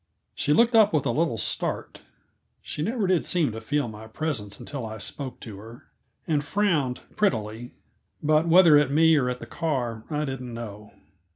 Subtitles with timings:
[0.33, 2.01] She looked up with a little start
[2.63, 5.83] she never did seem to feel my presence until I spoke to her
[6.27, 7.75] and frowned prettily;
[8.23, 10.91] but whether at me or at the car, I didn't know.